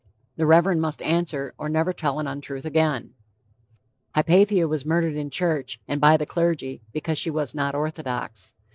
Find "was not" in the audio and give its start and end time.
7.29-7.75